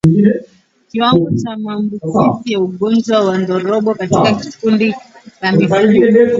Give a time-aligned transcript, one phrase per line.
[0.91, 4.95] Kiwango cha maambukizi ya ugonjwa wa ndorobo katika kundi
[5.41, 5.95] la mifugo